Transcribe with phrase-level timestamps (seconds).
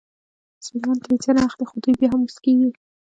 [0.59, 2.69] مسلمانان ترې څه نه اخلي خو دوی بیا هم موسکېږي.